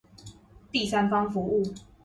[0.71, 1.77] 第三方服務